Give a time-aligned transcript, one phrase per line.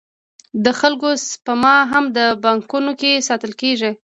[0.65, 3.91] د خلکو سپما هم په بانکونو کې ساتل کېږي